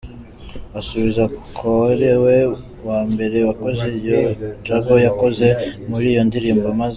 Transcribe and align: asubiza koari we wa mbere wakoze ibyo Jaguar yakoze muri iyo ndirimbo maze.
asubiza 0.79 1.23
koari 1.57 2.09
we 2.25 2.37
wa 2.87 2.99
mbere 3.11 3.37
wakoze 3.47 3.85
ibyo 3.97 4.17
Jaguar 4.65 5.01
yakoze 5.07 5.47
muri 5.89 6.05
iyo 6.13 6.21
ndirimbo 6.29 6.67
maze. 6.77 6.89